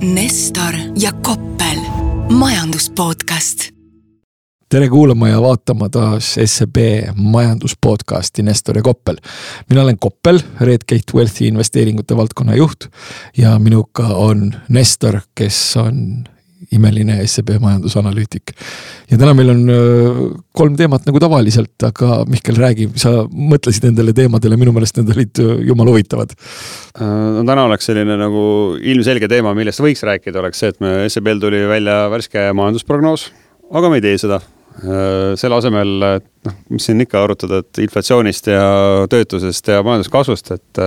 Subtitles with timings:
[0.00, 1.78] Nestor ja Koppel,
[2.30, 3.58] majandus podcast.
[4.68, 6.76] tere kuulama ja vaatama taas SEB
[7.14, 9.16] majanduspodcasti Nestor ja Koppel.
[9.70, 12.86] mina olen Koppel, Redgate Wealthi investeeringute valdkonna juht
[13.36, 16.24] ja minuga on Nestor, kes on
[16.74, 18.52] imeline SEB majandusanalüütik.
[19.10, 19.62] ja täna meil on
[20.56, 25.42] kolm teemat nagu tavaliselt, aga Mihkel, räägi, sa mõtlesid nendele teemadele, minu meelest need olid
[25.68, 26.34] jumala huvitavad.
[26.98, 28.42] no täna oleks selline nagu
[28.80, 33.30] ilmselge teema, millest võiks rääkida, oleks see, et me SEB-l tuli välja värske majandusprognoos,
[33.70, 34.42] aga me ei tee seda
[34.78, 35.88] selle asemel,
[36.46, 38.66] noh, mis siin ikka arutada, et inflatsioonist ja
[39.10, 40.82] töötusest ja majanduskasvust, et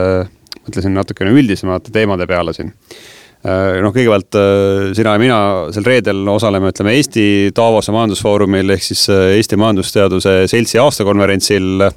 [0.62, 5.40] mõtlesin natukene üldisemate teemade peale siin Äh, noh, kõigepealt äh, sina ja mina
[5.74, 7.26] sel reedel osaleme, ütleme Eesti
[7.58, 11.88] Davose majandusfoorumil ehk siis äh, Eesti Majandusteaduse Seltsi aastakonverentsil,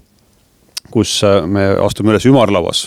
[0.95, 1.17] kus
[1.51, 2.85] me astume üles ümarlauas,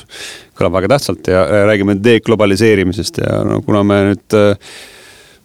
[0.57, 4.37] kõlab väga tähtsalt ja räägime deglobaliseerimisest ja no kuna me nüüd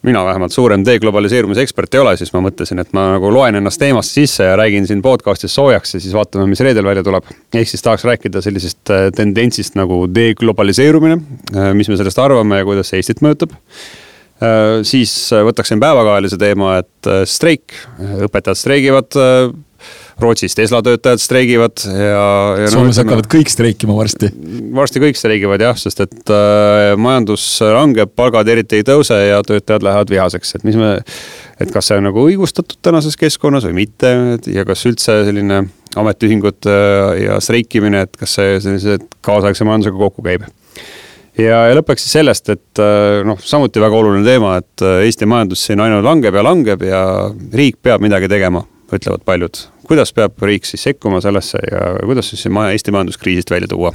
[0.06, 3.80] mina vähemalt suurem deglobaliseerumise ekspert ei ole, siis ma mõtlesin, et ma nagu loen ennast
[3.80, 7.28] teemasse sisse ja räägin siin podcast'is soojaks ja siis vaatame, mis reedel välja tuleb.
[7.54, 11.20] ehk siis tahaks rääkida sellisest äh, tendentsist nagu deglobaliseerumine,
[11.54, 13.54] äh, mis me sellest arvame ja kuidas see Eestit mõjutab.
[14.42, 17.76] Äh, siis võtaksin päevakajalise teema, et streik,
[18.26, 19.22] õpetajad streigivad
[20.20, 22.24] Rootsis Tesla töötajad streigivad ja,
[22.60, 22.70] ja.
[22.72, 24.30] Soomes no, hakkavad kõik streikima varsti.
[24.74, 29.86] varsti kõik streigivad jah, sest et äh, majandus langeb, palgad eriti ei tõuse ja töötajad
[29.86, 30.94] lähevad vihaseks, et mis me.
[31.62, 34.12] et kas see on nagu õigustatud tänases keskkonnas või mitte
[34.50, 35.62] ja kas üldse selline
[35.96, 40.48] ametiühingud äh, ja streikimine, et kas see sellise kaasaegse majandusega kokku käib
[41.38, 45.28] ja, ja lõppeks siis sellest, et äh, noh, samuti väga oluline teema, et äh, Eesti
[45.28, 47.02] majandus siin ainult langeb ja langeb ja
[47.54, 48.64] riik peab midagi tegema,
[48.98, 53.92] ütlevad paljud kuidas peab riik siis sekkuma sellesse ja kuidas siis Eesti majanduskriisist välja tuua?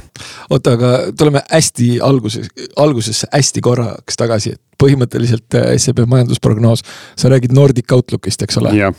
[0.50, 6.84] oota, aga tuleme hästi alguses, algusesse hästi korraks tagasi, et põhimõtteliselt äh, SEB majandusprognoos,
[7.18, 8.72] sa räägid Nordic Outlookist, eks ole?
[8.78, 8.94] no,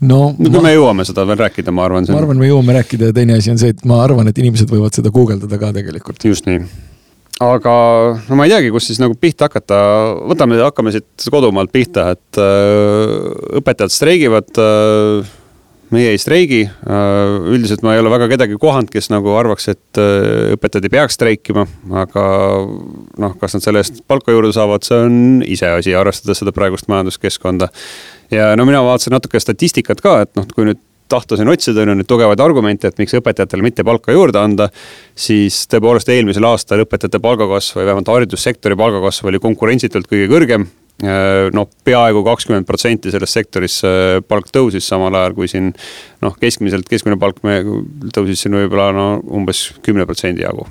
[0.00, 0.64] no kui ma...
[0.68, 2.08] me jõuame seda veel rääkida, ma arvan.
[2.10, 4.70] ma arvan, me jõuame rääkida ja teine asi on see, et ma arvan, et inimesed
[4.70, 6.22] võivad seda guugeldada ka tegelikult.
[6.30, 6.62] just nii
[7.42, 7.72] aga
[8.28, 9.78] no ma ei teagi, kust siis nagu pihta hakata,
[10.30, 15.34] võtame, hakkame siit kodumaalt pihta, et äh, õpetajad streigivad äh,
[15.94, 16.62] meie ei streigi.
[16.66, 20.94] Äh, üldiselt ma ei ole väga kedagi kohanud, kes nagu arvaks, et äh, õpetajad ei
[20.96, 21.66] peaks streikima,
[22.04, 22.24] aga
[23.22, 27.70] noh, kas nad selle eest palka juurde saavad, see on iseasi, arvestades seda praegust majanduskeskkonda.
[28.34, 31.98] ja no mina vaatasin natuke statistikat ka, et noh, kui nüüd tahta siin otsida on
[32.00, 34.68] nüüd tugevaid argumente, et miks õpetajatele mitte palka juurde anda.
[35.14, 40.66] siis tõepoolest eelmisel aastal õpetajate palgakasv või vähemalt haridussektori palgakasv oli konkurentsitult kõige kõrgem
[41.54, 45.72] noh, peaaegu kakskümmend protsenti selles sektoris äh, palk tõusis, samal ajal kui siin
[46.24, 47.60] noh, keskmiselt keskmine palk me
[48.14, 50.66] tõusis siin võib-olla no umbes kümne protsendi jagu.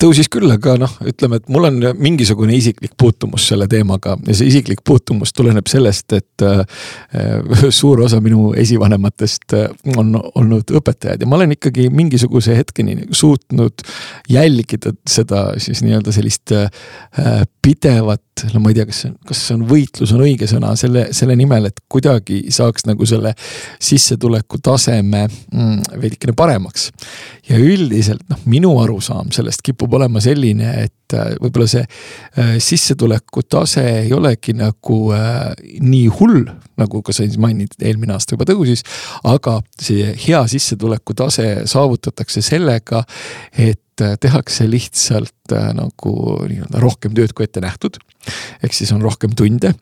[0.00, 4.48] Tõusis küll, aga noh, ütleme, et mul on mingisugune isiklik puutumus selle teemaga ja see
[4.50, 9.68] isiklik puutumus tuleneb sellest, et äh, suur osa minu esivanematest äh,
[10.00, 13.84] on olnud õpetajad ja ma olen ikkagi mingisuguse hetkeni suutnud
[14.32, 16.66] jälgida seda siis nii-öelda sellist äh,
[17.62, 20.72] pidevat, no ma ei tea, kas see on, kas see on võitlus on õige sõna
[20.78, 23.34] selle, selle nimel, et kuidagi saaks nagu selle
[23.82, 26.90] sissetuleku taseme mm, veidikene paremaks.
[27.48, 33.44] ja üldiselt noh, minu arusaam sellest kipub olema selline, et äh, võib-olla see äh, sissetuleku
[33.48, 35.50] tase ei olegi nagu äh,
[35.82, 36.42] nii hull,
[36.80, 38.84] nagu ka sa mainid, eelmine aasta juba tõusis.
[39.28, 43.04] aga see hea sissetuleku tase saavutatakse sellega,
[43.52, 43.80] et
[44.20, 46.12] tehakse lihtsalt nagu
[46.48, 47.98] nii-öelda rohkem tööd kui ette nähtud.
[48.64, 49.74] ehk siis on rohkem tunde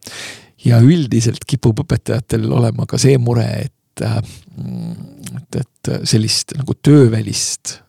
[0.64, 7.80] ja üldiselt kipub õpetajatel olema ka see mure, et et, et sellist nagu töövälist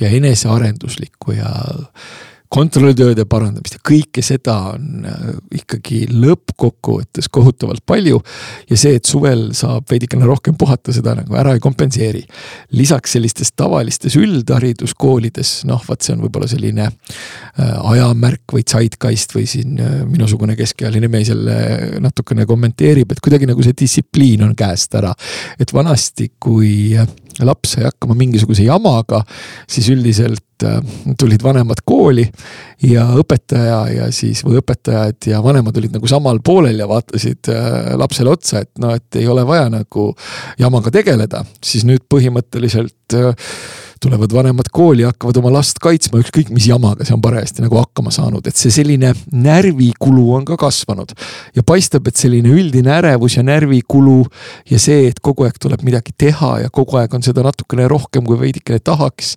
[0.00, 1.50] ja enesearenduslikku ja
[2.52, 5.24] kontrolltööde parandamist ja kõike seda on äh,
[5.60, 8.20] ikkagi lõppkokkuvõttes kohutavalt palju.
[8.70, 12.22] ja see, et suvel saab veidikene rohkem puhata, seda nagu ära ei kompenseeri.
[12.78, 19.46] lisaks sellistes tavalistes üldhariduskoolides, noh, vot see on võib-olla selline äh, ajamärk või zeitgeist või
[19.50, 24.94] siin äh, minusugune keskealine mees jälle natukene kommenteerib, et kuidagi nagu see distsipliin on käest
[24.94, 25.14] ära.
[25.58, 26.94] et vanasti, kui
[27.44, 29.22] laps sai hakkama mingisuguse jamaga,
[29.68, 30.78] siis üldiselt äh,
[31.18, 32.24] tulid vanemad kooli
[32.86, 37.94] ja õpetaja ja siis, või õpetajad ja vanemad olid nagu samal poolel ja vaatasid äh,
[37.98, 40.10] lapsele otsa, et no, et ei ole vaja nagu
[40.60, 43.50] jamaga tegeleda, siis nüüd põhimõtteliselt äh,
[44.02, 48.12] tulevad vanemad kooli hakkavad oma last kaitsma, ükskõik mis jamaga see on parajasti nagu hakkama
[48.14, 51.14] saanud, et see selline närvikulu on ka kasvanud.
[51.56, 54.18] ja paistab, et selline üldine ärevus ja närvikulu
[54.70, 58.24] ja see, et kogu aeg tuleb midagi teha ja kogu aeg on seda natukene rohkem,
[58.24, 59.36] kui veidikene tahaks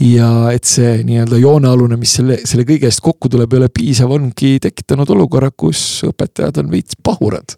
[0.00, 4.10] ja et see nii-öelda joonealune, mis selle, selle kõige eest kokku tuleb, ei ole piisav,
[4.14, 7.56] ongi tekitanud olukorra, kus õpetajad on veits pahurad.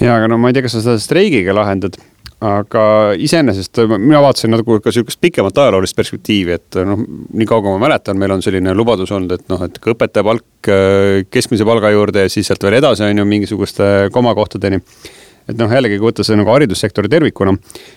[0.00, 1.98] ja, aga no ma ei tea, kas sa seda streigiga lahendad
[2.44, 2.82] aga
[3.18, 7.00] iseenesest mina vaatasin nagu ka sihukest pikemat ajaloolist perspektiivi, et noh,
[7.34, 10.26] nii kaua kui ma mäletan, meil on selline lubadus olnud, et noh, et ka õpetaja
[10.26, 14.78] palk äh, keskmise palga juurde ja siis sealt veel edasi on ju mingisuguste komakohtadeni
[15.48, 17.54] et noh, jällegi kui võtta see nagu haridussektori tervikuna,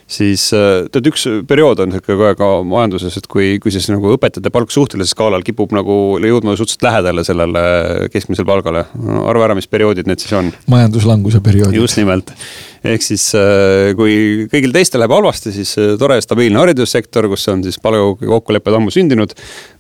[0.10, 4.14] siis äh, tead, üks periood on sihuke kogu aeg majanduses, et kui, kui siis nagu
[4.16, 7.64] õpetajate palk suhtelisel skaalal kipub nagu jõudma suhteliselt lähedale sellele
[8.14, 9.26] keskmisele palgale no,.
[9.30, 10.54] arva ära, mis perioodid need siis on.
[10.72, 11.78] majanduslanguse perioodid.
[11.82, 12.32] just nimelt
[12.84, 17.62] ehk siis äh, kui kõigil teistel läheb halvasti, siis äh, tore stabiilne haridussektor, kus on
[17.66, 19.36] siis palgakokkulepped ammu sündinud.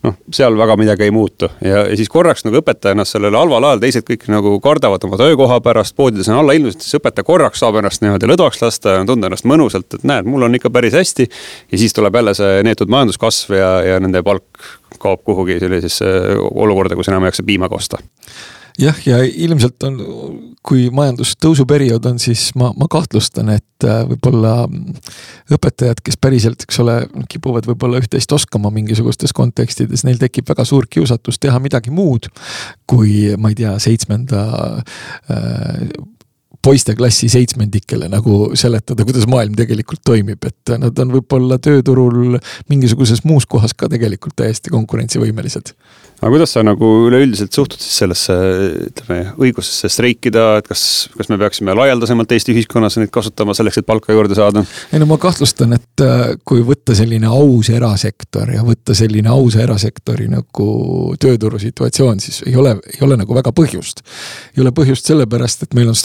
[0.05, 3.65] noh, seal väga midagi ei muutu ja, ja siis korraks nagu õpetaja ennast sellel halval
[3.69, 7.81] ajal, teised kõik nagu kardavad oma töökoha pärast, poodides on allailmusid, siis õpetaja korraks saab
[7.81, 11.29] ennast niimoodi lõdvaks lasta ja tunda ennast mõnusalt, et näed, mul on ikka päris hästi.
[11.71, 14.69] ja siis tuleb jälle see neetud majanduskasv ja, ja nende palk
[15.01, 16.05] kaob kuhugi sellisesse
[16.37, 18.01] olukorda, kus enam ei jaksa piima ka osta
[18.79, 19.97] jah, ja ilmselt on,
[20.65, 24.53] kui majandustõusu periood on, siis ma, ma kahtlustan, et äh, võib-olla
[25.51, 26.97] õpetajad, kes päriselt, eks ole,
[27.31, 32.29] kipuvad võib-olla üht-teist oskama mingisugustes kontekstides, neil tekib väga suur kiusatus teha midagi muud.
[32.87, 34.41] kui ma ei tea, seitsmenda
[35.31, 35.85] äh,
[36.63, 42.37] poisteklassi seitsmendikele nagu seletada, kuidas maailm tegelikult toimib, et nad on võib-olla tööturul
[42.69, 45.73] mingisuguses muus kohas ka tegelikult täiesti konkurentsivõimelised
[46.21, 48.35] aga kuidas sa nagu üleüldiselt suhtud siis sellesse,
[48.91, 50.83] ütleme, õigusesse streikida, et kas,
[51.17, 54.61] kas me peaksime laialdasemalt Eesti ühiskonnas neid kasutama selleks, et palka juurde saada?
[54.93, 59.63] ei no ma kahtlustan, et äh, kui võtta selline aus erasektor ja võtta selline ausa
[59.65, 60.67] erasektori nagu
[61.21, 64.05] tööturu situatsioon, siis ei ole, ei ole nagu väga põhjust.
[64.53, 65.97] ei ole põhjust sellepärast, et meil on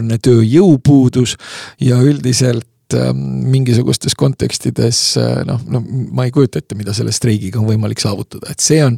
[0.00, 1.36] struktuurne tööjõupuudus
[1.80, 5.78] ja üldiselt Ähm, mingisugustes kontekstides äh, noh, no
[6.10, 8.96] ma ei kujuta ette, mida selle streigiga on võimalik saavutada, et see on.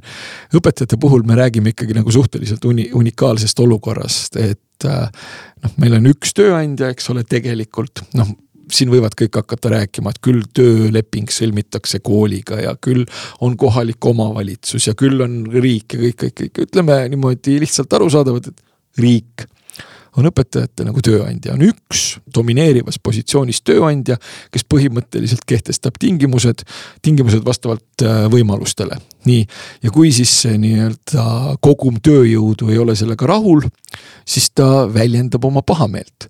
[0.56, 5.28] õpetajate puhul me räägime ikkagi nagu suhteliselt uni-, unikaalsest olukorrast, et äh,
[5.60, 8.32] noh, meil on üks tööandja, eks ole, tegelikult noh
[8.72, 13.04] siin võivad kõik hakata rääkima, et küll tööleping sõlmitakse kooliga ja küll
[13.44, 18.48] on kohalik omavalitsus ja küll on riik ja kõik, kõik, kõik, ütleme niimoodi lihtsalt arusaadavad,
[18.48, 19.44] et riik
[20.16, 22.02] on õpetajate nagu tööandja, on üks
[22.34, 24.18] domineerivas positsioonis tööandja,
[24.52, 26.64] kes põhimõtteliselt kehtestab tingimused,
[27.04, 28.98] tingimused vastavalt äh, võimalustele.
[29.28, 29.46] nii,
[29.82, 33.62] ja kui siis nii-öelda kogum tööjõudu ei ole sellega rahul,
[34.26, 36.28] siis ta väljendab oma pahameelt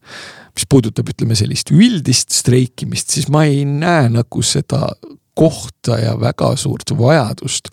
[0.52, 4.90] mis puudutab, ütleme sellist üldist streikimist, siis ma ei näe nagu seda
[5.34, 7.70] kohta ja väga suurt vajadust.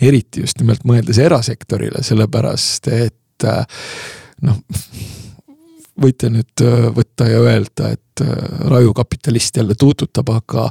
[0.00, 3.66] eriti just nimelt mõeldes erasektorile, sellepärast et äh,
[4.40, 4.64] noh
[6.00, 8.30] võite nüüd äh, võtta ja öelda, et äh,
[8.70, 10.68] raju kapitalist jälle tuututab, aga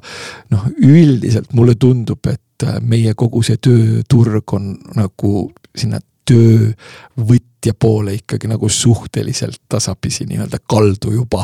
[0.53, 8.13] noh, üldiselt mulle tundub, et äh, meie kogu see tööturg on nagu sinna töövõtja poole
[8.15, 11.43] ikkagi nagu suhteliselt tasapisi nii-öelda kaldu juba.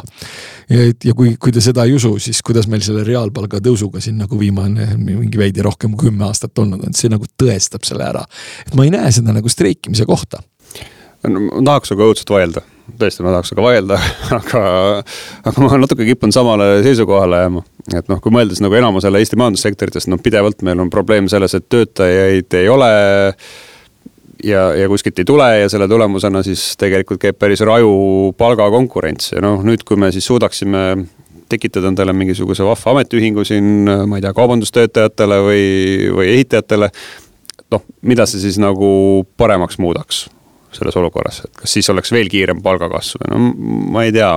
[0.69, 4.39] ja, kui, kui te seda ei usu, siis kuidas meil selle reaalpalga tõusuga siin nagu
[4.39, 8.23] viimane mingi veidi rohkem kui kümme aastat olnud on, see nagu tõestab selle ära.
[8.67, 10.39] et ma ei näe seda nagu streikimise kohta
[11.27, 12.63] no ma tahaks sinuga õudselt vaielda,
[12.99, 13.97] tõesti, ma tahaks sinuga vaielda,
[14.39, 14.61] aga,
[15.51, 17.63] aga ma natuke kipun samale seisukohale jääma.
[17.95, 21.67] et noh, kui mõeldes nagu enamusele Eesti majandussektoritest, noh pidevalt meil on probleem selles, et
[21.69, 22.89] töötajaid ei ole.
[24.43, 29.43] ja, ja kuskilt ei tule ja selle tulemusena siis tegelikult käib päris raju palgakonkurents ja
[29.43, 30.85] noh, nüüd, kui me siis suudaksime
[31.49, 35.63] tekitada endale mingisuguse vahva ametiühingu siin, ma ei tea, kaubandustöötajatele või,
[36.15, 36.91] või ehitajatele.
[37.73, 38.89] noh, mida see siis nagu
[39.37, 40.27] paremaks muudaks
[40.75, 43.39] selles olukorras, et kas siis oleks veel kiirem palgakasv, no
[43.93, 44.33] ma ei tea.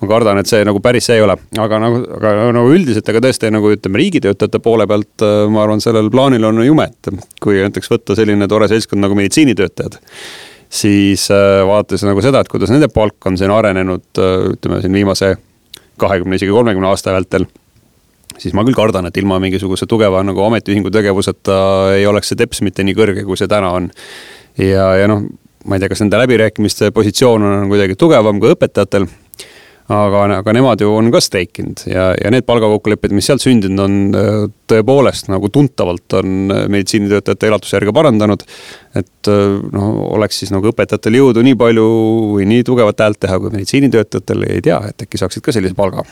[0.00, 3.22] ma kardan, et see nagu päris see ei ole, aga nagu, aga nagu üldiselt, aga
[3.24, 7.62] tõesti nagu ütleme, riigitöötajate poole pealt äh, ma arvan, sellel plaanil on jume, et kui
[7.62, 10.00] näiteks võtta selline tore seltskond nagu meditsiinitöötajad
[10.74, 14.96] siis äh, vaadates nagu seda, et kuidas nende palk on siin arenenud, äh, ütleme siin
[15.00, 15.36] viimase
[16.02, 17.46] kahekümne, isegi kolmekümne aasta vältel
[18.38, 21.58] siis ma küll kardan, et ilma mingisuguse tugeva nagu ametiühingu tegevuseta
[21.98, 23.90] ei oleks see teps mitte nii kõrge, kui see täna on
[24.58, 25.24] ja, ja noh,
[25.64, 29.06] ma ei tea, kas nende läbirääkimiste positsioon on kuidagi tugevam kui õpetajatel.
[29.84, 33.96] aga, aga nemad ju on ka streikinud ja, ja need palgakokkulepped, mis sealt sündinud on,
[34.70, 38.46] tõepoolest nagu tuntavalt on meditsiinitöötajate elatusjärge parandanud.
[38.96, 39.32] et
[39.72, 41.86] noh, oleks siis nagu õpetajatel jõudu nii palju
[42.38, 46.06] või nii tugevat häält teha kui meditsiinitöötajatel, ei tea, et äkki saaksid ka sellise palga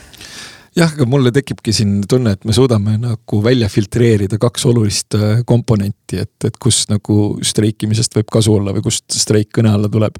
[0.76, 5.43] jah, aga mulle tekibki siin tunne, et me suudame nagu välja filtreerida kaks olulist äh,
[5.49, 10.17] komponenti, et, et kus nagu streikimisest võib kasu olla või kust streik kõne alla tuleb.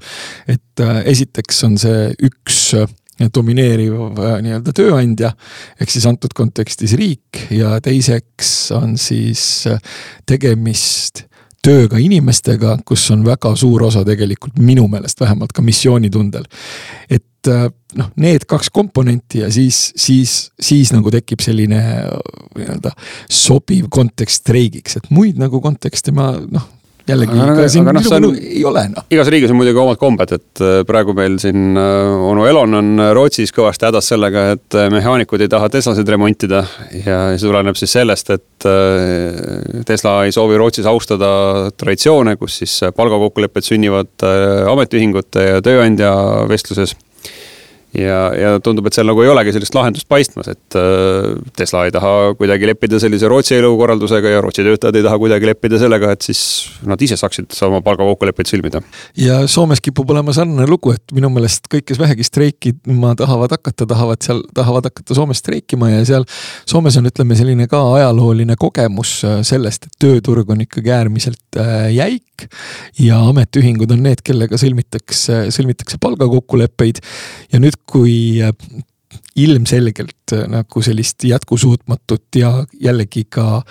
[0.47, 2.89] et äh, esiteks on see üks äh,
[3.33, 5.29] domineeriv nii-öelda tööandja
[5.79, 9.67] ehk siis antud kontekstis riik ja teiseks on siis
[10.27, 11.27] tegemist
[11.63, 16.45] tööga inimestega, kus on väga suur osa tegelikult minu meelest vähemalt ka missioonitundel.
[17.09, 17.67] et äh,
[17.99, 21.81] noh, need kaks komponenti ja siis, siis, siis nagu tekib selline
[22.57, 22.93] nii-öelda
[23.29, 26.69] sobiv kontekst streigiks, et muid nagu kontekste ma noh
[27.07, 29.05] jällegi, ega siin no, minu on, ei ole noh.
[29.11, 32.91] igas riigis on muidugi omad kombed, et äh, praegu meil siin äh, onu Elon on
[33.03, 36.63] äh, Rootsis kõvasti hädas sellega, et mehaanikud ei taha Teslasid remontida.
[37.03, 38.67] ja see tuleneb siis sellest, et
[39.87, 41.31] Tesla ei soovi Rootsis austada
[41.77, 44.27] traditsioone, kus siis palgakokkulepped sünnivad
[44.71, 46.13] ametiühingute ja tööandja
[46.49, 46.95] vestluses
[47.97, 51.93] ja, ja tundub, et seal nagu ei olegi sellist lahendust paistmas, et äh, Tesla ei
[51.93, 56.25] taha kuidagi leppida sellise Rootsi elukorraldusega ja Rootsi töötajad ei taha kuidagi leppida sellega, et
[56.25, 56.41] siis
[56.89, 58.81] nad ise saaksid oma palgakokkuleppeid sõlmida.
[59.19, 63.87] ja Soomes kipub olema sarnane lugu, et minu meelest kõik, kes vähegi streikima tahavad hakata,
[63.89, 66.27] tahavad seal, tahavad hakata Soomes streikima ja seal
[66.69, 71.91] Soomes on, ütleme selline ka ajalooline kogemus äh, sellest, et tööturg on ikkagi äärmiselt äh,
[71.93, 72.47] jäik
[72.99, 76.99] ja ametiühingud on need, kellega sõlmitakse, sõlmitakse palgakokkuleppeid
[77.53, 78.53] ja nüüd kui äh,
[79.35, 83.61] ilmselgelt äh, nagu sellist jätkusuutmatut ja jällegi ka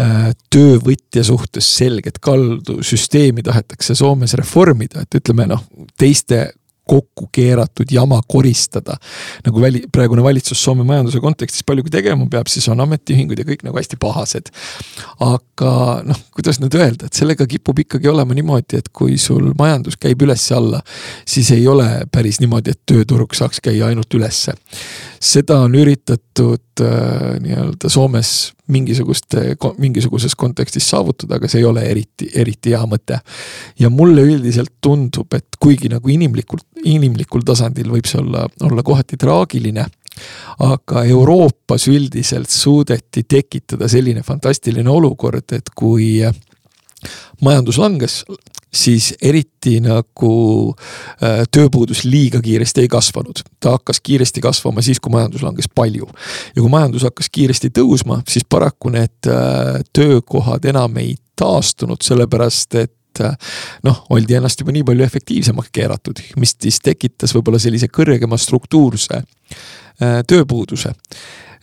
[0.00, 5.64] äh, töövõtja suhtes selget kaldu süsteemi tahetakse Soomes reformida, et ütleme noh,
[5.98, 6.52] teiste
[6.88, 8.96] kokku keeratud jama koristada.
[9.44, 13.64] nagu väli, praegune valitsus Soome majanduse kontekstis paljugi tegema peab, siis on ametiühingud ja kõik
[13.66, 14.50] nagu hästi pahased.
[15.24, 15.72] aga
[16.08, 20.22] noh, kuidas nüüd öelda, et sellega kipub ikkagi olema niimoodi, et kui sul majandus käib
[20.24, 20.82] üles-alla,
[21.28, 24.54] siis ei ole päris niimoodi, et tööturg saaks käia ainult ülesse.
[25.20, 32.30] seda on üritatud äh, nii-öelda Soomes mingisuguste, mingisuguses kontekstis saavutada, aga see ei ole eriti,
[32.34, 33.20] eriti hea mõte.
[33.78, 39.16] ja mulle üldiselt tundub, et kuigi nagu inimlikult, inimlikul tasandil võib see olla, olla kohati
[39.16, 39.86] traagiline
[40.58, 46.18] aga Euroopas üldiselt suudeti tekitada selline fantastiline olukord, et kui
[47.44, 48.22] majandus langes,
[48.74, 50.32] siis eriti nagu
[51.22, 53.42] äh, tööpuudus liiga kiiresti ei kasvanud.
[53.60, 56.08] ta hakkas kiiresti kasvama siis, kui majandus langes palju.
[56.56, 62.74] ja kui majandus hakkas kiiresti tõusma, siis paraku need äh, töökohad enam ei taastunud, sellepärast
[62.74, 63.34] et äh,
[63.82, 69.22] noh, oldi ennast juba nii palju efektiivsemaks keeratud, mis siis tekitas võib-olla sellise kõrgema struktuurse
[69.98, 70.92] tööpuuduse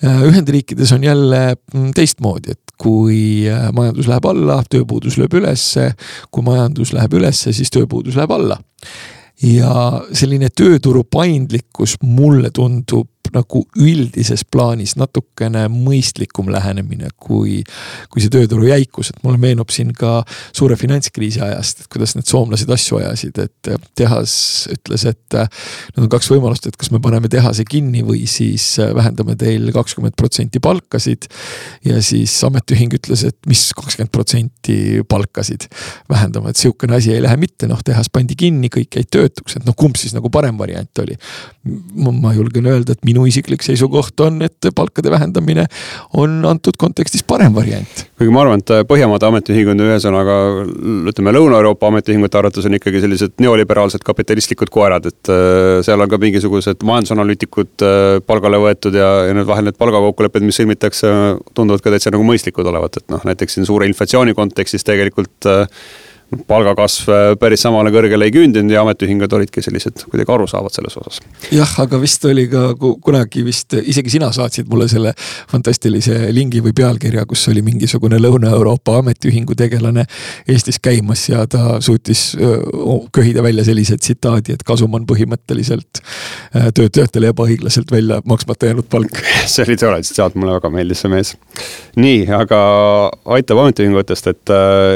[0.03, 5.91] Ühendriikides on jälle mm, teistmoodi, et kui äh, majandus läheb alla, tööpuudus lööb ülesse,
[6.31, 8.59] kui majandus läheb ülesse, siis tööpuudus läheb alla.
[9.43, 17.61] ja selline tööturu paindlikkus mulle tundub nagu üldises plaanis natukene mõistlikum lähenemine kui,
[18.11, 20.21] kui see tööturu jäikus, et mulle meenub siin ka
[20.55, 24.35] suure finantskriisi ajast, et kuidas need soomlased asju ajasid, et tehas
[24.73, 25.37] ütles, et
[25.95, 30.15] nüüd on kaks võimalust, et kas me paneme tehase kinni või siis vähendame teil kakskümmend
[30.19, 31.29] protsenti palkasid.
[31.85, 35.67] ja siis ametiühing ütles, et mis kakskümmend protsenti palkasid
[36.09, 39.65] vähendama, et sihukene asi ei lähe mitte, noh tehas pandi kinni, kõik jäid töötuks, et
[39.67, 41.17] noh, kumb siis nagu parem variant oli.
[41.95, 45.65] ma julgen öelda, et minu isiklik seisukoht on, et palkade vähendamine
[46.17, 48.05] on antud kontekstis parem variant.
[48.17, 50.37] kuigi ma arvan, et Põhjamaade ametiühingud ühesõnaga
[51.11, 56.19] ütleme, Lõuna-Euroopa ametiühingute arvates on ikkagi sellised neoliberaalsed kapitalistlikud koerad, et äh, seal on ka
[56.21, 61.13] mingisugused majandusanalüütikud äh, palgale võetud ja, ja need vahel need palgakokkulepped, mis sõlmitakse,
[61.57, 65.65] tunduvad ka täitsa nagu mõistlikud olevat, et noh, näiteks siin suure inflatsiooni kontekstis tegelikult äh,
[66.47, 71.19] palgakasv äh, päris samale kõrgele ei küündinud ja ametiühingud olidki sellised kuidagi arusaavad selles osas.
[71.53, 75.13] jah, aga vist oli ka kunagi vist isegi sina saatsid mulle selle
[75.51, 80.07] fantastilise lingi või pealkirja, kus oli mingisugune Lõuna-Euroopa ametiühingu tegelane
[80.49, 82.25] Eestis käimas ja ta suutis
[83.13, 86.01] köhida välja sellise tsitaadi, et kasum on põhimõtteliselt
[86.75, 89.21] töötajatele ebaõiglaselt välja maksmata jäänud palk.
[89.51, 91.35] see oli tore tsitaat, mulle väga meeldis see mees.
[91.95, 92.59] nii, aga
[93.37, 94.55] aitab ametiühingutest, et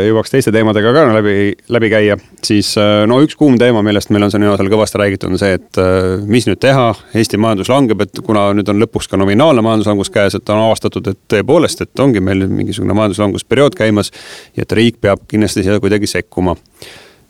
[0.10, 1.38] jõuaks teiste teemadega ka läbi
[1.70, 5.34] läbi, käia, siis äh, no üks kuum teema, millest meil on siin viimasel kõvasti räägitud,
[5.34, 9.10] on see, et äh, mis nüüd teha, Eesti majandus langeb, et kuna nüüd on lõpuks
[9.12, 14.14] ka nominaalne majanduslangus käes, et on avastatud, et tõepoolest, et ongi meil mingisugune majanduslangusperiood käimas
[14.58, 16.58] ja et riik peab kindlasti siia kuidagi sekkuma.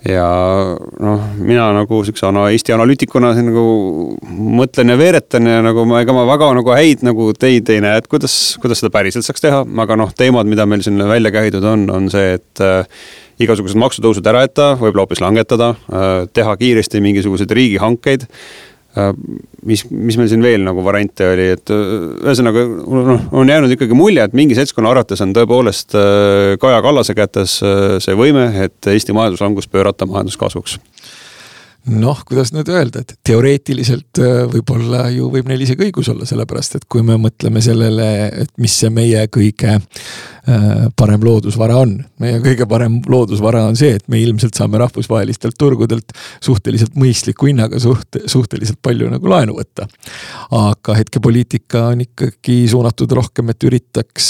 [0.08, 0.24] Ja
[1.04, 3.64] noh, mina nagu siukse ana, Eesti analüütikuna siin nagu
[4.24, 8.00] mõtlen ja veeretan ja nagu ma, ega ma väga nagu häid nagu teid ei näe,
[8.00, 11.68] et kuidas, kuidas seda päriselt saaks teha, aga noh, teemad, mida meil siin välja käidud
[11.68, 13.04] on, on see, et äh,
[13.44, 18.26] igasugused maksutõusud ära jätta, võib-olla hoopis langetada, äh, teha kiiresti mingisuguseid riigihankeid.
[19.00, 19.14] Äh,
[19.70, 21.86] mis, mis meil siin veel nagu variante oli, et äh,
[22.26, 25.96] ühesõnaga noh, on jäänud ikkagi mulje, et mingi seltskonna arvates on tõepoolest
[26.60, 30.80] Kaja Kallase kätes see võime, et Eesti majanduslangus pöörata majanduskasvuks
[31.90, 34.20] noh, kuidas nüüd öelda, et teoreetiliselt
[34.52, 38.10] võib-olla ju võib neil isegi õigus olla, sellepärast et kui me mõtleme sellele,
[38.44, 39.80] et mis see meie kõige
[40.98, 41.96] parem loodusvara on.
[42.20, 46.14] meie kõige parem loodusvara on see, et me ilmselt saame rahvusvahelistelt turgudelt
[46.44, 49.88] suhteliselt mõistliku hinnaga suht-, suhteliselt palju nagu laenu võtta.
[50.56, 54.30] aga hetkepoliitika on ikkagi suunatud rohkem, et üritaks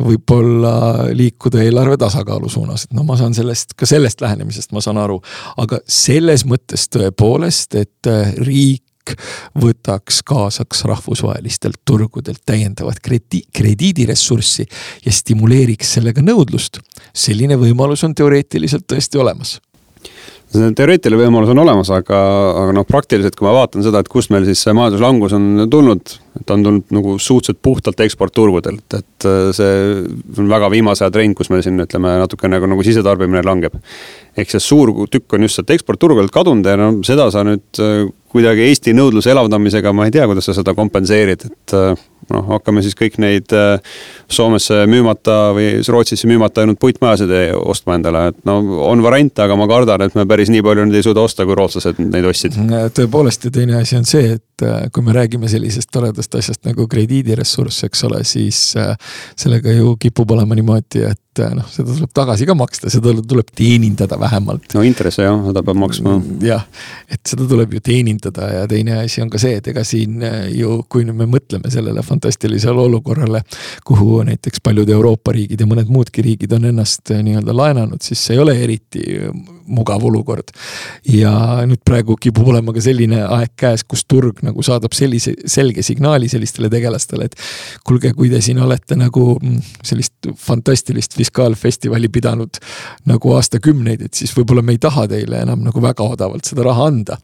[0.00, 0.74] võib-olla
[1.14, 5.20] liikuda eelarve tasakaalu suunas, et no ma saan sellest, ka sellest lähenemisest ma saan aru.
[5.56, 8.34] aga selles mõttes tõepoolest, et äh,
[9.00, 9.18] riik
[9.60, 14.66] võtaks kaasaks rahvusvahelistelt turgudelt täiendavat kredi-, krediidiressurssi
[15.04, 16.80] ja stimuleeriks sellega nõudlust.
[17.14, 19.60] selline võimalus on teoreetiliselt tõesti olemas
[20.50, 22.18] see teoreetiline võimalus on olemas, aga,
[22.64, 26.14] aga noh, praktiliselt, kui ma vaatan seda, et kust meil siis see majanduslangus on tulnud,
[26.42, 29.76] ta on tulnud nagu suhteliselt puhtalt eksportturgudelt, et äh, see
[30.42, 33.78] on väga viimase aja trend, kus meil siin ütleme natuke nagu, nagu sisetarbimine langeb.
[34.38, 38.10] ehk see suur tükk on just sealt eksportturgudelt kadunud ja no seda sa nüüd äh,
[38.30, 42.82] kuidagi Eesti nõudluse elavdamisega, ma ei tea, kuidas sa seda kompenseerid, et äh, noh, hakkame
[42.84, 43.50] siis kõik neid
[44.30, 49.66] Soomesse müümata või Rootsisse müümata jäänud puitmajasid ostma endale, et no on variante, aga ma
[49.70, 52.58] kardan, et me päris nii palju neid ei suuda osta, kui rootslased neid ostsid.
[52.96, 57.88] tõepoolest ja teine asi on see, et kui me räägime sellisest toredast asjast nagu krediidiressurss,
[57.88, 58.60] eks ole, siis
[59.34, 63.52] sellega ju kipub olema niimoodi, et et noh, seda tuleb tagasi ka maksta, seda tuleb
[63.56, 64.68] teenindada vähemalt.
[64.76, 66.16] no intresse jah, seda peab maksma.
[66.44, 66.66] Jah,
[67.08, 70.40] et seda tuleb ju teenindada ja teine asi on ka see, et ega siin äh,
[70.56, 73.42] ju, kui nüüd me mõtleme sellele fantastilisele olukorrale,
[73.86, 78.22] kuhu näiteks paljud Euroopa riigid ja mõned muudki riigid on ennast äh, nii-öelda laenanud, siis
[78.26, 79.06] see ei ole eriti
[79.70, 80.52] mugav olukord.
[81.06, 81.32] ja
[81.66, 86.28] nüüd praegu kipub olema ka selline aeg käes, kus turg nagu saadab sellise selge signaali
[86.28, 87.36] sellistele tegelastele, et
[87.86, 92.60] kuulge, kui te siin olete nagu mm, sellist fantastilist fiskaalfestivali pidanud
[93.10, 96.88] nagu aastakümneid, et siis võib-olla me ei taha teile enam nagu väga odavalt seda raha
[96.90, 97.18] anda.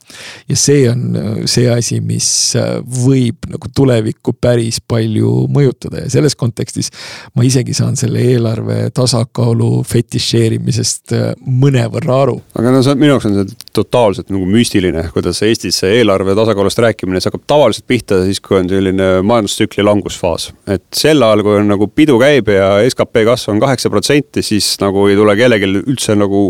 [0.48, 6.36] ja see on see asi, mis äh, võib nagu tulevikku päris palju mõjutada ja selles
[6.38, 6.90] kontekstis
[7.34, 12.35] ma isegi saan selle eelarve tasakaalu fetišeerimisest äh, mõnevõrra aru.
[12.58, 16.80] Aga no see minu jaoks on see totaalselt nagu müstiline, kuidas Eestis see eelarve tasakaalust
[16.84, 20.50] rääkimine, see hakkab tavaliselt pihta siis, kui on selline majandustsükli langusfaas.
[20.72, 24.74] et sel ajal, kui on nagu pidu käib ja skp kasv on kaheksa protsenti, siis
[24.82, 26.44] nagu ei tule kellelgi üldse nagu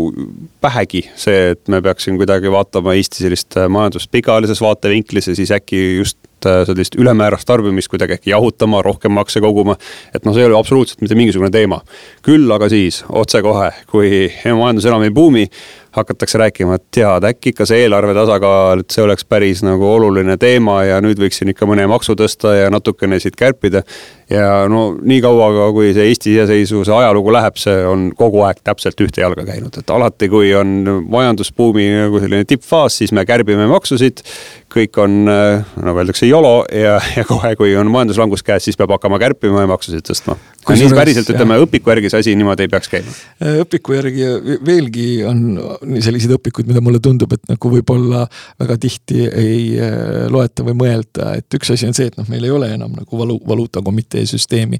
[0.63, 5.83] pähegi see, et me peaksime kuidagi vaatama Eesti sellist majandust pikaajalises vaatevinklis ja siis äkki
[5.97, 9.77] just sellist ülemäärast tarbimist kuidagi äkki jahutama, rohkem makse koguma.
[10.15, 11.81] et noh, see ei ole absoluutselt mitte mingisugune teema.
[12.25, 14.27] küll aga siis otsekohe, kui
[14.61, 15.47] majandus enam ei buumi,
[15.97, 20.37] hakatakse rääkima, et tead, äkki ikka see eelarve tasakaal, et see oleks päris nagu oluline
[20.37, 23.83] teema ja nüüd võiksin ikka mõne maksu tõsta ja natukene siit kärpida
[24.29, 29.23] ja no niikaua, kui see Eesti iseseisvuse ajalugu läheb, see on kogu aeg täpselt ühte
[29.23, 34.23] jalga käinud, et alati, kui on majandusbuumi nagu selline tippfaas, siis me kärbime maksusid.
[34.77, 39.17] kõik on nagu öeldakse, YOLO ja, ja kohe, kui on majanduslangus käes, siis peab hakkama
[39.19, 40.35] kärpima ja maksusid tõstma.
[40.67, 43.15] nii päriselt ütleme, õpiku järgi see asi niimoodi ei peaks käima.
[43.63, 44.27] õpiku järgi
[44.67, 45.39] veelgi on
[46.03, 48.25] selliseid õpikuid, mida mulle tundub, et nagu võib-olla
[48.59, 52.43] väga tihti ei äh, loeta või mõelda, et üks asi on see, et noh, meil
[52.43, 54.79] ei ole enam nagu valu, valuutakomitee IT-süsteemi.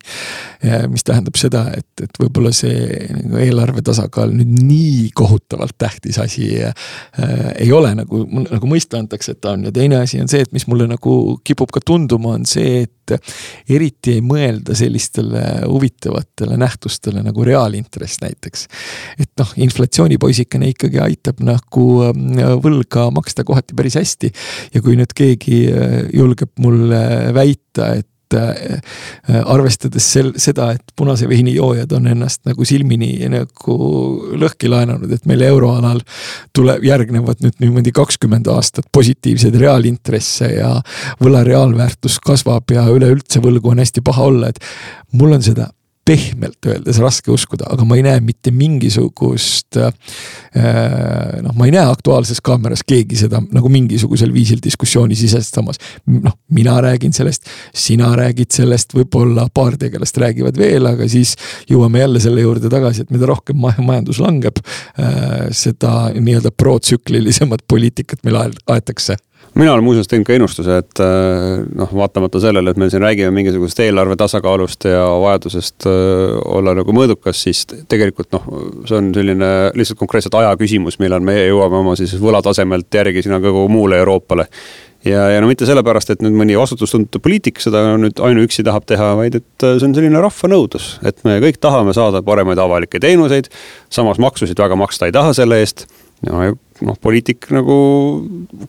[0.92, 6.50] mis tähendab seda, et, et võib-olla see nagu eelarve tasakaal nüüd nii kohutavalt tähtis asi
[6.66, 6.74] äh,
[7.58, 10.54] ei ole nagu, nagu mõista antakse, et ta on ja teine asi on see, et
[10.56, 12.94] mis mulle nagu kipub ka tunduma, on see, et
[13.72, 18.68] eriti ei mõelda sellistele huvitavatele nähtustele nagu reaalintress näiteks.
[19.20, 24.32] et noh, inflatsioonipoisikene ikkagi aitab nagu äh, võlga maksta kohati päris hästi
[24.74, 30.96] ja kui nüüd keegi äh, julgeb mulle väita, et et äh, arvestades sel-, seda, et
[30.96, 33.78] punase veini joojad on ennast nagu silmini nagu
[34.40, 36.02] lõhki laenanud, et meil euroalal
[36.56, 40.76] tuleb, järgnevad nüüd niimoodi kakskümmend aastat positiivseid reaalintresse ja
[41.24, 44.64] võla reaalväärtus kasvab ja üleüldse võlgu on hästi paha olla, et
[45.18, 45.70] mul on seda
[46.08, 49.92] pehmelt öeldes raske uskuda, aga ma ei näe mitte mingisugust äh,.
[51.44, 55.82] noh, ma ei näe Aktuaalses Kaameras keegi seda nagu mingisugusel viisil diskussiooni sisestamas.
[56.08, 61.36] noh, mina räägin sellest, sina räägid sellest, võib-olla paar tegelast räägivad veel, aga siis
[61.70, 68.24] jõuame jälle selle juurde tagasi, et mida rohkem majandus langeb äh,, seda nii-öelda protsüklilisemat poliitikat
[68.28, 69.18] meil aetakse
[69.56, 73.32] mina olen muuseas teinud ka ennustuse, et äh, noh, vaatamata sellele, et me siin räägime
[73.36, 78.50] mingisugusest eelarve tasakaalust ja vajadusest äh, olla nagu mõõdukas, siis tegelikult noh,
[78.90, 83.42] see on selline lihtsalt konkreetselt aja küsimus, millal me jõuame oma siis võlatasemelt järgi sinna
[83.44, 84.48] kogu muule Euroopale
[85.06, 89.12] ja, ja no mitte sellepärast, et nüüd mõni vastutustundetu poliitik seda nüüd ainuüksi tahab teha,
[89.20, 93.02] vaid et äh, see on selline rahva nõudlus, et me kõik tahame saada paremaid avalikke
[93.04, 93.50] teenuseid.
[93.90, 95.88] samas maksusid väga maksta ei taha selle eest
[96.26, 96.42] no
[96.82, 97.78] noh, poliitik nagu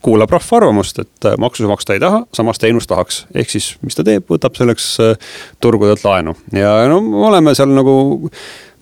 [0.05, 3.25] kuulab rahva arvamust, et maksu maksta ei taha, samas teenust tahaks.
[3.33, 4.95] ehk siis, mis ta teeb, võtab selleks
[5.61, 7.95] turgudelt laenu ja no me oleme seal nagu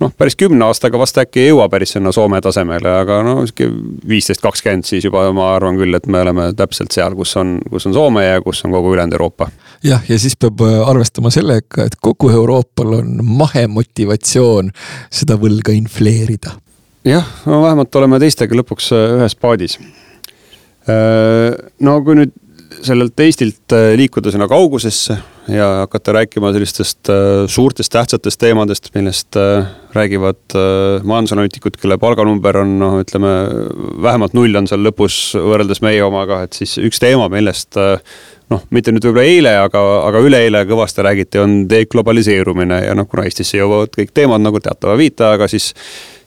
[0.02, 3.70] noh, päris kümne aastaga vast äkki ei jõua päris sinna Soome tasemele, aga no sihuke
[4.10, 7.90] viisteist, kakskümmend, siis juba ma arvan küll, et me oleme täpselt seal, kus on, kus
[7.90, 9.50] on Soome ja kus on kogu ülejäänud Euroopa.
[9.86, 14.72] jah, ja siis peab äh, arvestama sellega, et kogu Euroopal on mahemotivatsioon
[15.10, 16.58] seda võlga infleerida.
[17.08, 19.78] Jah, no vähemalt oleme teistega lõpuks äh, ühes paadis.
[20.88, 22.36] Äh, no kui nüüd
[22.84, 25.18] sellelt Eestilt liikuda sinna kaugusesse
[25.48, 27.16] ja hakata rääkima sellistest äh,
[27.48, 33.34] suurtest tähtsatest teemadest, millest äh, räägivad äh, majandusanalüütikud, kelle palganumber on noh, ütleme
[34.04, 37.80] vähemalt null on seal lõpus võrreldes meie omaga, et siis üks teema, millest
[38.52, 43.28] noh, mitte nüüd võib-olla eile, aga, aga üleeile kõvasti räägiti, on deglobaliseerumine ja noh, kuna
[43.28, 45.74] Eestisse jõuavad kõik teemad nagu teatava viiteajaga, siis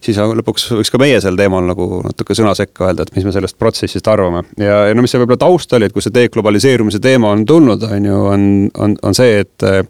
[0.05, 3.35] siis lõpuks võiks ka meie sel teemal nagu natuke sõna sekka öelda, et mis me
[3.35, 4.45] sellest protsessist arvame.
[4.59, 7.85] ja, ja no mis see võib-olla taust oli, et kui see deglobaliseerumise teema on tulnud,
[7.91, 8.47] on ju, on,
[8.79, 9.83] on, on see, et eh,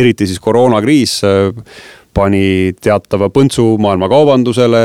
[0.00, 1.50] eriti siis koroonakriis eh,
[2.14, 4.80] pani teatava põntsu maailma kaubandusele,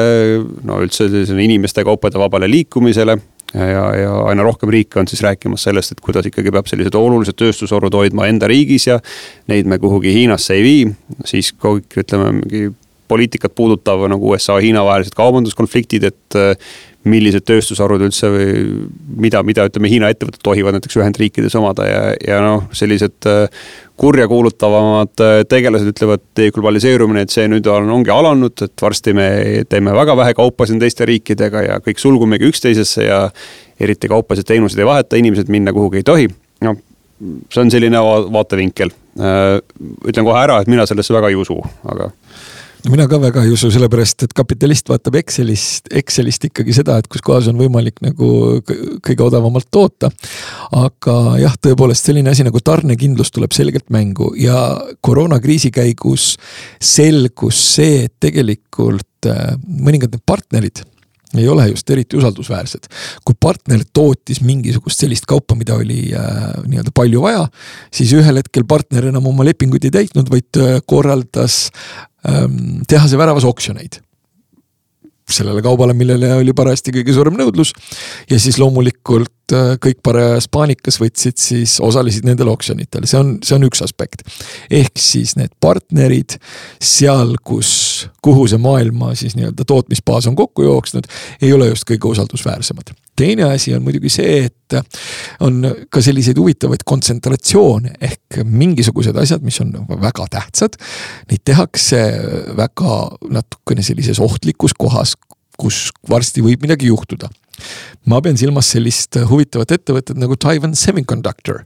[0.66, 3.18] no üldse sellisele inimeste, kaupade vabale liikumisele
[3.54, 7.38] ja, ja aina rohkem riike on siis rääkimas sellest, et kuidas ikkagi peab sellised olulised
[7.40, 9.00] tööstusharud hoidma enda riigis ja
[9.52, 10.90] neid me kuhugi Hiinasse ei vii.
[11.26, 12.68] siis kõik ütleme mingi
[13.08, 16.54] poliitikat puudutav nagu USA-Hiina vahelised kaubanduskonfliktid, et äh,
[17.06, 18.46] millised tööstusharud üldse või
[19.28, 23.46] mida, mida ütleme, Hiina ettevõtted tohivad näiteks Ühendriikides omada ja, ja noh, sellised äh,
[24.02, 29.30] kurjakuulutavamad äh, tegelased ütlevad, deglobaliseerumine, et see nüüd on, ongi alanud, et varsti me
[29.70, 33.22] teeme väga vähe kaupa siin teiste riikidega ja kõik sulgumegi üksteisesse ja
[33.80, 36.30] eriti kaupasid, teenuseid ei vaheta, inimesed minna kuhugi ei tohi.
[36.66, 36.82] noh,
[37.54, 38.00] see on selline
[38.34, 38.90] vaatevinkel.
[39.16, 41.56] ütlen kohe ära, et mina sellesse väga ei usu,
[41.88, 42.10] aga
[42.92, 47.24] mina ka väga ei usu, sellepärast et kapitalist vaatab Excelist, Excelist ikkagi seda, et kus
[47.26, 48.30] kohas on võimalik nagu
[48.66, 50.12] kõige odavamalt toota.
[50.76, 54.58] aga jah, tõepoolest selline asi nagu tarnekindlus tuleb selgelt mängu ja
[55.02, 56.36] koroonakriisi käigus
[56.82, 60.86] selgus see, et tegelikult äh, mõningad need partnerid
[61.42, 62.90] ei ole just eriti usaldusväärsed.
[63.26, 67.46] kui partner tootis mingisugust sellist kaupa, mida oli äh, nii-öelda palju vaja,
[67.94, 71.70] siis ühel hetkel partner enam oma lepinguid ei täitnud, vaid äh, korraldas
[72.28, 74.02] ähm, tehase väravas oksjoneid
[75.32, 77.74] sellele kaubale, millele oli parajasti kõige suurem nõudlus.
[78.30, 83.58] ja siis loomulikult äh, kõik parajas paanikas võtsid siis, osalesid nendel oksjonitel, see on, see
[83.58, 84.22] on üks aspekt.
[84.70, 86.38] ehk siis need partnerid
[86.82, 87.72] seal, kus,
[88.26, 91.10] kuhu see maailma siis nii-öelda tootmisbaas on kokku jooksnud,
[91.42, 94.76] ei ole just kõige usaldusväärsemad teine asi on muidugi see, et
[95.46, 100.76] on ka selliseid huvitavaid kontsentratsioone ehk mingisugused asjad, mis on väga tähtsad.
[101.32, 102.02] Neid tehakse
[102.58, 102.98] väga
[103.38, 105.16] natukene sellises ohtlikus kohas,
[105.56, 107.32] kus varsti võib midagi juhtuda
[108.10, 111.64] ma pean silmas sellist huvitavat ettevõtet nagu Taiwan Semiconductor,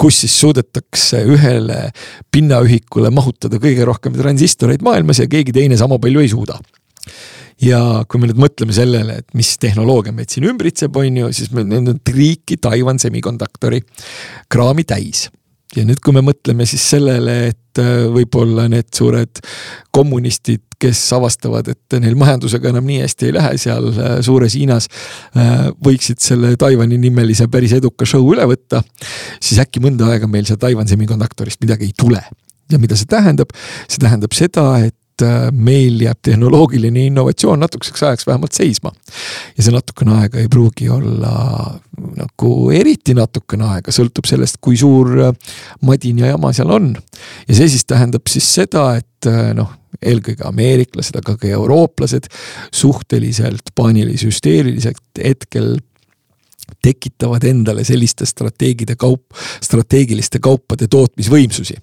[0.00, 1.88] kus siis suudetakse ühele
[2.34, 6.58] pinnaühikule mahutada kõige rohkem transistoreid maailmas ja keegi teine sama palju ei suuda.
[7.58, 11.50] Ja kui me nüüd mõtleme sellele, et mis tehnoloogia meid siin ümbritseb, on ju, siis
[11.50, 13.80] meil on triiki Taiwan Semiconductori
[14.52, 15.26] kraami täis
[15.76, 19.40] ja nüüd, kui me mõtleme siis sellele, et äh, võib-olla need suured
[19.94, 24.88] kommunistid, kes avastavad, et neil majandusega enam nii hästi ei lähe seal äh, suures Hiinas,
[25.36, 28.82] äh, võiksid selle Taiwan'i nimelise päris eduka show üle võtta,
[29.40, 32.22] siis äkki mõnda aega meil seal Taiwan Semiconductorist midagi ei tule.
[32.68, 33.52] Ja mida see tähendab,
[33.88, 38.92] see tähendab seda, et Äh, meil jääb tehnoloogiline innovatsioon natukeseks ajaks vähemalt seisma.
[39.56, 41.32] ja see natukene aega ei pruugi olla
[42.20, 46.92] nagu eriti natukene aega, sõltub sellest, kui suur äh, madin ja jama seal on.
[47.48, 52.28] ja see siis tähendab siis seda, et äh, noh, eelkõige ameeriklased, aga ka eurooplased
[52.70, 55.78] suhteliselt paanilise hüsteeriliselt hetkel
[56.82, 61.76] tekitavad endale selliste strateegide kaup, strateegiliste kaupade tootmisvõimsusi.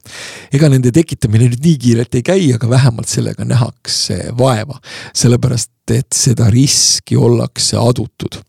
[0.54, 4.80] ega nende tekitamine nüüd nii kiirelt ei käi, aga vähemalt sellega nähakse vaeva,
[5.14, 8.40] sellepärast et seda riski ollakse adutud.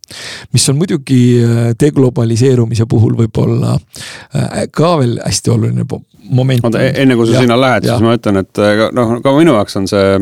[0.52, 5.84] mis on muidugi äh, deglobaliseerumise puhul võib-olla äh, ka veel hästi oluline
[6.30, 6.64] moment.
[6.64, 9.56] oota, e-, enne kui sa sinna lähed, siis ma ütlen, et äh, noh, ka minu
[9.58, 10.18] jaoks on see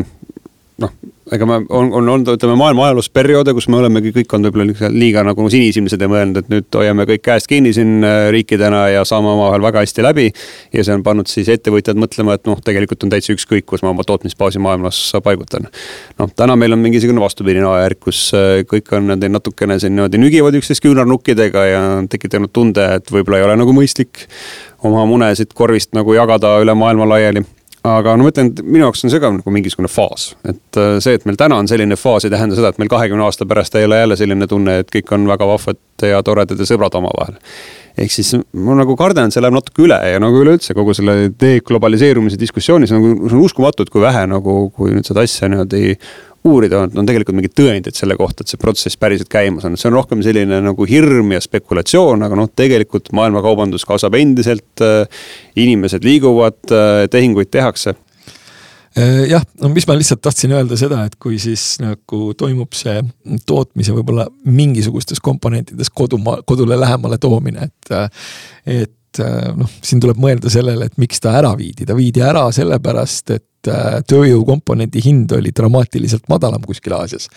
[0.82, 0.90] noh,
[1.32, 4.90] ega me on, on olnud, ütleme maailma ajaloos perioode, kus me olemegi kõik olnud võib-olla
[4.92, 9.04] liiga nagu sinisilmsed ja mõelnud, et nüüd hoiame kõik käest kinni siin äh, riikidena ja
[9.08, 10.26] saame omavahel väga hästi läbi.
[10.74, 13.94] ja see on pannud siis ettevõtjad mõtlema, et noh, tegelikult on täitsa ükskõik, kus ma
[13.94, 15.70] oma tootmisbaasi maailmas paigutan.
[16.18, 20.58] noh, täna meil on mingisugune vastupidine ajajärk, kus äh, kõik on natukene siin niimoodi nügivad
[20.58, 24.26] üksteist küünarnukkidega ja on tekitanud tunde, et võib-olla ei ole nagu mõistlik
[24.84, 27.46] oma munesid korvist nagu jagada üle maailma laiali
[27.84, 30.96] aga no ma ütlen, et minu jaoks on see ka nagu mingisugune faas, et äh,
[31.04, 33.76] see, et meil täna on selline faas, ei tähenda seda, et meil kahekümne aasta pärast
[33.78, 37.38] ei ole jälle selline tunne, et kõik on väga vahvad ja toredad ja sõbrad omavahel.
[37.98, 41.30] ehk siis ma nagu kardan, et see läheb natuke üle ja nagu üleüldse kogu selle
[41.40, 45.96] deglobaliseerumise diskussioonis nagu see on uskumatu, et kui vähe nagu, kui nüüd seda asja niimoodi
[46.44, 49.96] uurida, on tegelikult mingeid tõendeid selle kohta, et see protsess päriselt käimas on, see on
[49.96, 54.82] rohkem selline nagu hirm ja spekulatsioon, aga noh, tegelikult maailmakaubandus kasvab endiselt.
[55.56, 56.58] inimesed liiguvad,
[57.10, 57.94] tehinguid tehakse
[59.30, 63.00] jah, no mis ma lihtsalt tahtsin öelda seda, et kui siis nagu toimub see
[63.46, 68.20] tootmise võib-olla mingisugustes komponentides kodumaa, kodule lähemale toomine, et.
[68.66, 68.92] et
[69.54, 73.44] noh, siin tuleb mõelda sellele, et miks ta ära viidi, ta viidi ära sellepärast, et
[73.70, 77.30] Äh, tööjõukomponendi hind oli dramaatiliselt madalam kuskil Aasias.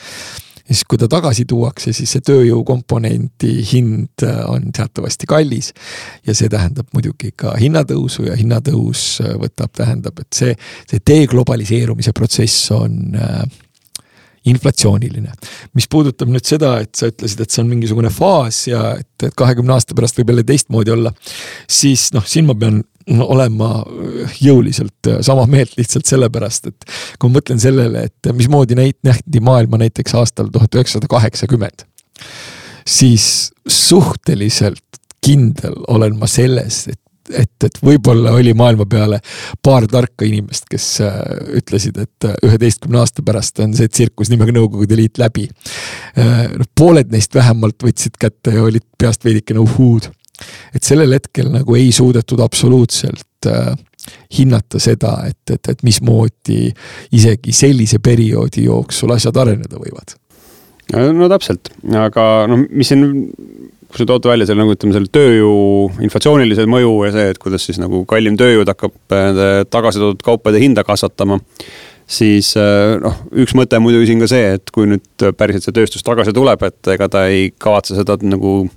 [0.68, 5.74] Ja siis, kui ta tagasi tuuakse, siis see tööjõukomponendi hind äh, on teatavasti kallis.
[6.28, 10.58] ja see tähendab muidugi ka hinnatõusu ja hinnatõus äh, võtab, tähendab, et see,
[10.90, 13.46] see deglobaliseerumise protsess on äh,
[14.48, 15.32] inflatsiooniline.
[15.74, 19.76] mis puudutab nüüd seda, et sa ütlesid, et see on mingisugune faas ja et, kahekümne
[19.76, 21.14] aasta pärast võib jälle teistmoodi olla.
[21.68, 23.70] siis noh, siin ma pean olema
[24.42, 26.88] jõuliselt sama meelt lihtsalt sellepärast, et
[27.20, 31.86] kui ma mõtlen sellele, et mismoodi neid nähti maailma näiteks aastal tuhat üheksasada kaheksakümmend.
[32.88, 34.84] siis suhteliselt
[35.22, 37.02] kindel olen ma selles, et
[37.34, 39.20] et, et võib-olla oli maailma peale
[39.64, 41.18] paar tarka inimest, kes äh,
[41.60, 45.48] ütlesid, et äh, üheteistkümne aasta pärast on see tsirkus nimega Nõukogude Liit läbi.
[46.18, 50.10] Äh, noh, pooled neist vähemalt võtsid kätte ja olid peast veidikene uhuud.
[50.76, 53.50] Et sellel hetkel nagu ei suudetud absoluutselt
[54.38, 56.70] hinnata seda, et, et, et mismoodi
[57.16, 60.16] isegi sellise perioodi jooksul asjad areneda võivad.
[60.94, 61.72] no täpselt,
[62.06, 63.04] aga noh, mis siin
[63.88, 67.68] kui sa tood välja selle nagu ütleme, selle tööjõu inflatsioonilise mõju ja see, et kuidas
[67.68, 71.40] siis nagu kallim tööjõud hakkab nende tagasi toodud kaupade hinda kasvatama.
[72.08, 76.04] siis eh, noh, üks mõte muidugi siin ka see, et kui nüüd päriselt see tööstus
[76.08, 78.68] tagasi tuleb, et ega ta ei kavatse seda nagu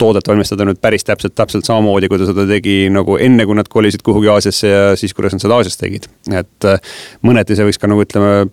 [0.00, 3.68] toodet valmistada nüüd päris täpselt, täpselt samamoodi, kui ta seda tegi nagu enne, kui nad
[3.70, 6.08] kolisid kuhugi Aasiasse ja siis, kuidas nad seda Aasias tegid.
[6.30, 8.48] et eh, mõneti see võiks ka nagu ütleme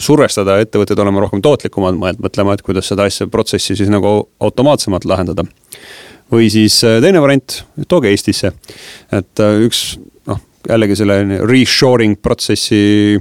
[0.00, 5.46] survestada ettevõtteid olema rohkem tootlikumad, mõtlema, et kuidas seda asja, protsessi siis nagu automaatsemalt lahendada.
[6.32, 8.52] või siis äh, teine variant, tooge Eestisse,
[9.12, 13.20] et äh, üks noh, jällegi selle reshoring protsessi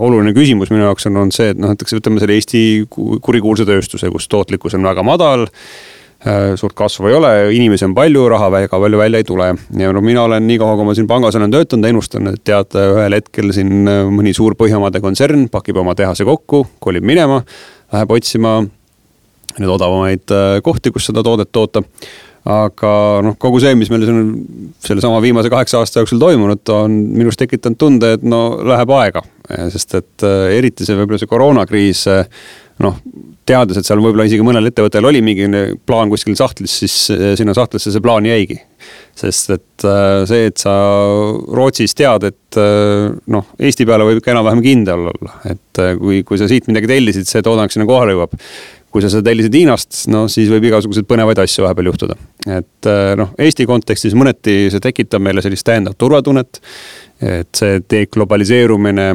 [0.00, 4.10] oluline küsimus minu jaoks on olnud see, et noh, näiteks võtame selle Eesti kurikuulsa tööstuse,
[4.10, 5.99] kus tootlikkus on väga madal Äh,
[6.60, 9.54] suurt kasvu ei ole, inimesi on palju, raha väga palju välja ei tule.
[9.78, 12.76] ja no mina olen nii kaua, kui ma siin pangas olen töötanud, ennustan, et tead,
[12.76, 17.40] ühel hetkel siin äh, mõni suur Põhjamaade kontsern pakib oma tehase kokku, kolib minema,
[17.94, 18.58] läheb otsima
[19.56, 21.82] neid odavamaid äh, kohti, kus seda toodet toota
[22.50, 22.92] aga
[23.24, 24.28] noh, kogu see, mis meil siin
[24.84, 29.24] sellesama viimase kaheksa aasta jooksul toimunud, on minus tekitanud tunde, et no läheb aega.
[29.72, 32.06] sest et eriti see võib-olla see koroonakriis
[32.80, 32.96] noh,
[33.48, 35.46] teades, et seal võib-olla isegi mõnel ettevõttel oli mingi
[35.86, 38.58] plaan kuskil sahtlis, siis eh, sinna sahtlisse see plaan jäigi.
[39.20, 40.74] sest et eh, see, et sa
[41.56, 46.40] Rootsis tead, et eh, noh, Eesti peale võib ikka enam-vähem kindel olla, et kui, kui
[46.40, 48.36] sa siit midagi tellisid, see toodang sinna kohale jõuab
[48.90, 52.16] kui sa seda tellisid Hiinast, no siis võib igasuguseid põnevaid asju vahepeal juhtuda.
[52.50, 52.88] et
[53.20, 56.58] noh, Eesti kontekstis mõneti see tekitab meile sellist täiendavat turvatunnet.
[57.22, 59.12] et see deglobaliseerumine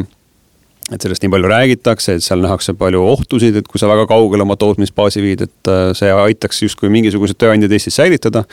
[0.93, 4.45] et sellest nii palju räägitakse, et seal nähakse palju ohtusid, et kui sa väga kaugele
[4.45, 8.45] oma tootmisbaasi viid, et äh, see aitaks justkui mingisuguseid tööandjaid Eestis säilitada.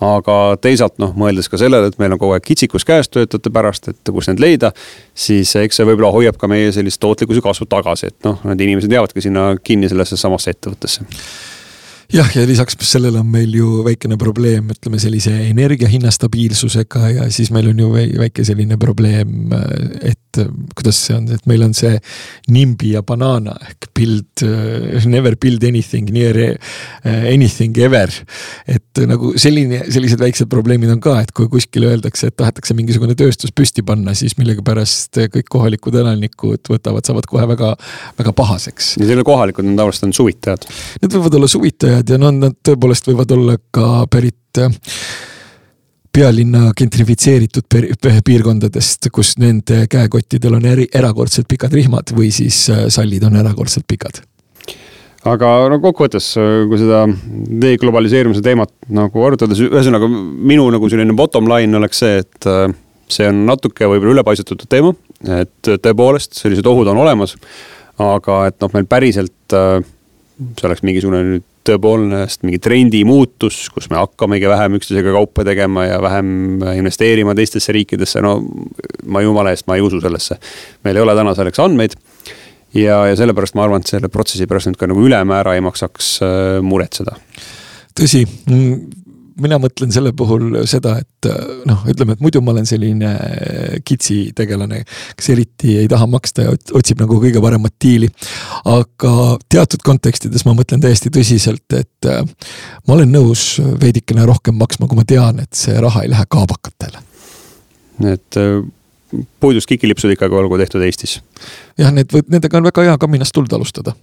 [0.00, 3.90] aga teisalt noh, mõeldes ka sellele, et meil on kogu aeg kitsikus käes töötajate pärast,
[3.92, 4.72] et kus need leida.
[5.14, 8.92] siis eks see võib-olla hoiab ka meie sellist tootlikkuse kasvu tagasi, et noh, need inimesed
[8.92, 11.04] jäävadki sinna kinni sellesse samasse ettevõttesse
[12.14, 17.28] jah, ja lisaks sellele on meil ju väikene probleem, ütleme sellise energia hinna stabiilsusega ja
[17.32, 19.52] siis meil on ju väike selline probleem,
[20.02, 20.40] et
[20.78, 21.96] kuidas see on, et meil on see
[22.50, 24.44] NIMBY ja banana ehk build,
[25.10, 26.38] never build anything near
[27.04, 28.10] anything ever.
[28.70, 33.16] et nagu selline, sellised väiksed probleemid on ka, et kui kuskil öeldakse, et tahetakse mingisugune
[33.18, 37.72] tööstus püsti panna, siis millegipärast kõik kohalikud elanikud võtavad, saavad kohe väga,
[38.18, 38.94] väga pahaseks.
[39.00, 40.66] ja selle kohalikud on tavaliselt on suvitajad.
[41.02, 44.70] Need võivad olla suvitajad esindajad ja no nad tõepoolest võivad olla ka pärit äh,
[46.12, 47.66] pealinna gentrifitseeritud
[48.24, 53.86] piirkondadest, kus nende käekottidel on eri, erakordselt pikad rihmad või siis äh, sallid on erakordselt
[53.86, 54.22] pikad
[55.24, 57.06] aga no kokkuvõttes, äh, kui seda
[57.66, 62.50] deglobaliseerumise teemat nagu arutada, siis ühesõnaga minu nagu selline bottom line oleks see, et
[63.10, 64.94] see on natuke võib-olla ülepaisutatud teema,
[65.40, 67.36] et tõepoolest sellised ohud on olemas.
[68.00, 73.98] aga et noh, meil päriselt see oleks mingisugune nüüd tõepoolest mingi trendi muutus, kus me
[74.00, 78.38] hakkamegi vähem üksteisega kaupa tegema ja vähem investeerima teistesse riikidesse, no
[79.06, 80.38] ma jumala eest, ma ei usu sellesse.
[80.84, 81.98] meil ei ole täna selleks andmeid.
[82.74, 86.10] ja, ja sellepärast ma arvan, et selle protsessi pärast nüüd ka nagu ülemäära ei maksaks
[86.24, 86.32] äh,
[86.64, 87.16] muretseda.
[87.98, 88.24] tõsi,
[89.42, 91.28] mina mõtlen selle puhul seda, et
[91.68, 93.12] noh, ütleme, et muidu ma olen selline
[93.86, 94.82] kitsi tegelane,
[95.18, 98.10] kes eriti ei taha maksta ja otsib nagu kõige paremat diili.
[98.64, 99.14] aga
[99.48, 102.10] teatud kontekstides ma mõtlen täiesti tõsiselt, et
[102.86, 107.02] ma olen nõus veidikene rohkem maksma, kui ma tean, et see raha ei lähe kaabakatele.
[108.12, 108.40] et
[109.40, 111.20] puidust kikilipsud ikkagi olgu tehtud Eestis.
[111.78, 113.94] jah, need, nendega on väga hea kaminast tuld alustada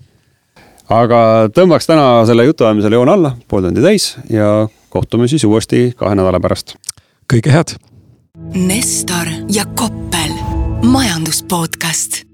[0.91, 1.19] aga
[1.55, 6.39] tõmbaks täna selle jutuajamisele joon alla, pool tundi täis ja kohtume siis uuesti kahe nädala
[6.39, 6.75] pärast.
[7.33, 7.75] kõike head.
[8.55, 10.31] Nestor ja Koppel,
[10.83, 12.26] majandus podcast